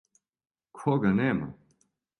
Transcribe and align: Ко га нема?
Ко 0.79 0.97
га 1.05 1.15
нема? 1.21 1.53